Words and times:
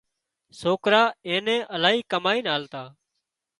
سوڪرا 0.59 1.01
اين 1.27 1.47
الاهي 1.75 2.01
ڪمائينَ 2.11 2.45
آلتا 2.55 2.83